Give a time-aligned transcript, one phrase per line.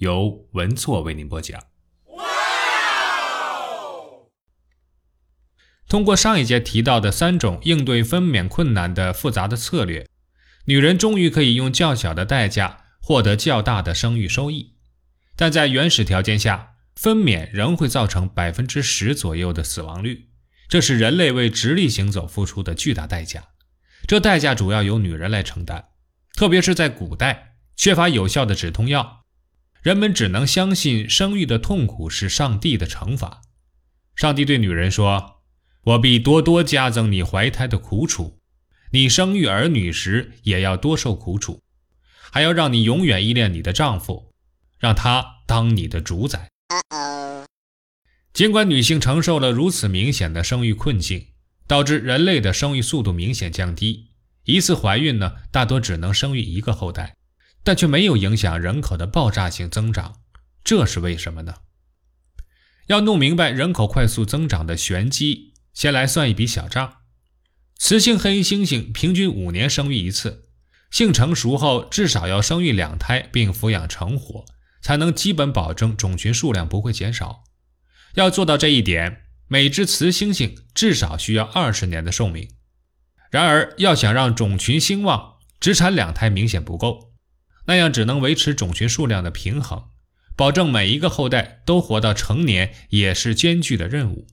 [0.00, 1.62] 由文措为您播讲。
[5.86, 10.08] 通过上一节提到的三种应对分娩困难的复杂的策略，
[10.64, 14.76] 女人终于可以用较小的代价获得较大的生育收益。
[15.36, 20.30] 但在原始条件下，分娩仍会造成百分之十左右的死亡率，
[20.68, 23.48] 这是人类为直立行走付出的巨大代价。
[24.06, 25.88] 这代价主要由女人来承担，
[26.34, 29.19] 特别是在古代，缺乏有效的止痛药。
[29.82, 33.40] 人们只能相信生育的痛苦是上帝的惩罚。
[34.14, 35.42] 上帝对女人说
[35.84, 38.38] ：“我必多多加增你怀胎的苦楚，
[38.92, 41.62] 你生育儿女时也要多受苦楚，
[42.30, 44.34] 还要让你永远依恋你的丈夫，
[44.78, 46.50] 让他当你的主宰。”
[48.34, 51.28] 尽管女性承受了如此明显的生育困境，
[51.66, 54.10] 导致人类的生育速度明显降低，
[54.44, 57.16] 一次怀孕呢，大多只能生育一个后代。
[57.62, 60.20] 但却没有影响人口的爆炸性增长，
[60.64, 61.54] 这是为什么呢？
[62.86, 66.94] 要弄明白人口快速增长的玄机，先来算一笔小账：
[67.78, 70.48] 雌性黑猩猩平均五年生育一次，
[70.90, 74.44] 性成熟后至少要生育两胎并抚养成活，
[74.82, 77.44] 才能基本保证种群数量不会减少。
[78.14, 82.48] 要做到这一点，每只雌猩猩至少需要二十年的寿命。
[83.30, 87.09] 然而，要想让种群兴旺，只产两胎明显不够。
[87.66, 89.84] 那样只能维持种群数量的平衡，
[90.36, 94.26] 保证每一个后代都活到成年，也是艰巨的任务。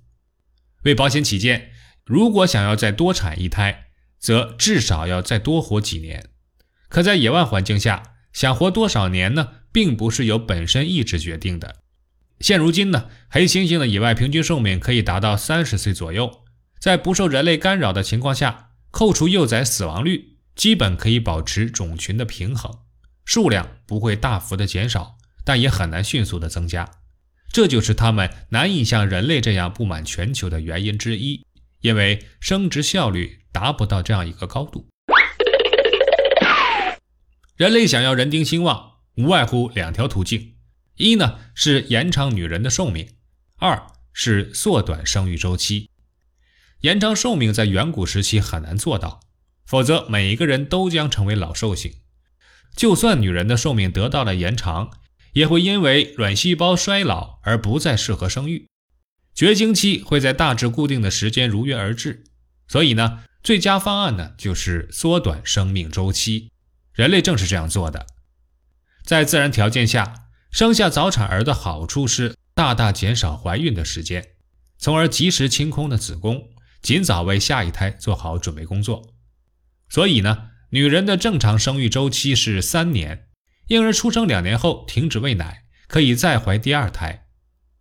[0.84, 1.72] 为保险起见，
[2.06, 3.88] 如果想要再多产一胎，
[4.18, 6.29] 则至少要再多活几年。
[6.90, 11.78] 可在野外环境下，想活多少年呢，并不是由本身意志决定的。
[12.40, 16.46] 现如今呢，黑猩猩的野外平均寿命可以达到三十岁左右，
[16.79, 22.79] 在不受人类干扰的情况下，扣除幼崽死亡率，基本可以保持种群的平衡。
[23.28, 26.90] 数量不会大幅的减少，但也很难迅速的增加，
[27.52, 31.46] 这就是它们难以像人类这样布满全球的原因之一。
[31.82, 34.88] 因为生殖效率达不到这样一个高度。
[37.58, 40.56] 人类想要人丁兴旺，无外乎两条途径：
[40.96, 43.09] 一呢是延长女人的寿命，
[43.58, 45.90] 二是缩短生育周期。
[46.80, 49.20] 延长寿命在远古时期很难做到，
[49.66, 51.94] 否则每一个人都将成为老寿星。
[52.78, 54.92] 就算女人的寿命得到了延长，
[55.34, 58.68] 也会因为卵细胞衰老而不再适合生育，
[59.34, 62.24] 绝经期会在大致固定的时间如约而至。
[62.68, 66.52] 所以呢，最佳方案呢就是缩短生命周期。
[66.94, 68.06] 人类正是这样做的。
[69.04, 74.34] 在自然条件下，生下早产儿的好处是大大减少怀孕的时间，
[74.78, 76.50] 从而及时清空了子宫，
[76.84, 79.16] 尽早为下一胎做好准备工作。
[79.90, 80.52] 所以呢。
[80.72, 83.28] 女人的正常生育周期是三年，
[83.67, 87.28] 婴儿出生两年后停止喂奶，可以再怀第二胎，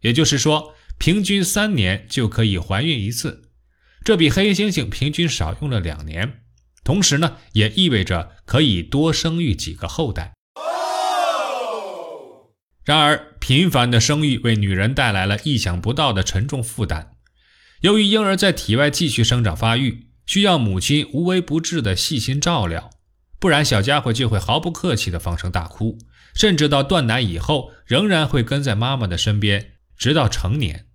[0.03, 3.51] 也就是说，平均三年就可以怀孕一次，
[4.05, 6.43] 这比黑猩猩平均少用了两年。
[6.85, 10.35] 同时呢，也意味着可以多生育几个后代。
[12.85, 17.17] 然而，频繁的生育为女人带来了意想不到的沉重负担，
[17.81, 20.07] 由于婴儿在体外继续生长发育。
[20.27, 22.91] 需要母亲无微不至的细心照料，
[23.39, 25.97] 不然小家伙就会毫不客气的放声大哭，
[26.35, 30.87] 甚至到断奶以后仍然会跟在妈妈的身边，直到成年。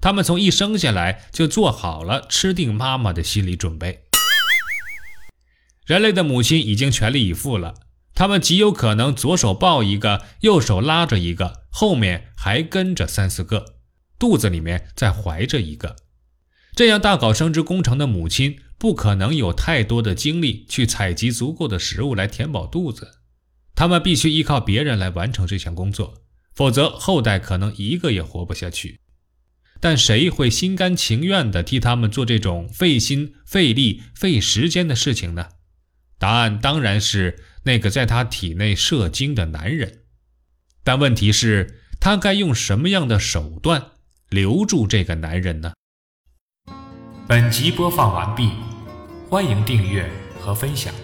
[0.00, 4.04] 他们从一生下来就做好了吃定妈妈的心理准备。
[5.86, 7.74] 人类的母亲已经全力以赴了，
[8.14, 13.76] 他们极有可能左手抱一个，右手拉着一个，后面还跟着三四个，
[14.18, 15.96] 肚子里面再怀着一个。
[16.76, 18.60] 这样大搞生殖工程的母亲。
[18.78, 23.10] 不可能有太多的精力去采集足够的食物来填饱肚子，
[23.74, 26.22] 他们必须依靠别人来完成这项工作，
[26.54, 29.00] 否则后代可能一个也活不下去。
[29.80, 35.48] 但谁会心甘情愿地替他们做这种费心、费力、费时间的事情呢？
[36.18, 40.00] 答案当然是那个在他体内射精的男人。
[40.84, 43.92] 但问题是，他该用什么样的手段
[44.28, 45.72] 留住这个男人呢？
[47.28, 48.52] 本集播放完毕。
[49.28, 50.08] 欢迎订阅
[50.40, 50.94] 和分享。